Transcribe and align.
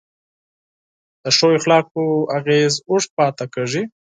د 1.23 1.25
ښو 1.37 1.47
اخلاقو 1.57 2.03
تاثیر 2.31 2.69
اوږد 2.89 3.09
پاتې 3.17 3.45
کېږي. 3.53 3.81